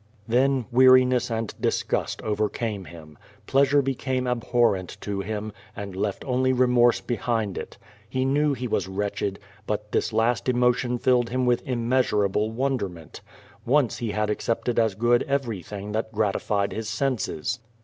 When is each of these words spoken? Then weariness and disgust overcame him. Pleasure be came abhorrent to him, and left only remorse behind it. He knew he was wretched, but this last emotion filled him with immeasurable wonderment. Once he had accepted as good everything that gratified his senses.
Then 0.27 0.65
weariness 0.71 1.29
and 1.29 1.53
disgust 1.61 2.23
overcame 2.23 2.85
him. 2.85 3.19
Pleasure 3.45 3.83
be 3.83 3.93
came 3.93 4.25
abhorrent 4.25 4.97
to 5.01 5.19
him, 5.19 5.53
and 5.75 5.95
left 5.95 6.25
only 6.25 6.51
remorse 6.53 6.99
behind 6.99 7.55
it. 7.55 7.77
He 8.09 8.25
knew 8.25 8.55
he 8.55 8.67
was 8.67 8.87
wretched, 8.87 9.37
but 9.67 9.91
this 9.91 10.11
last 10.11 10.49
emotion 10.49 10.97
filled 10.97 11.29
him 11.29 11.45
with 11.45 11.61
immeasurable 11.67 12.49
wonderment. 12.49 13.21
Once 13.63 13.99
he 13.99 14.09
had 14.09 14.31
accepted 14.31 14.79
as 14.79 14.95
good 14.95 15.21
everything 15.27 15.91
that 15.91 16.11
gratified 16.11 16.73
his 16.73 16.89
senses. 16.89 17.59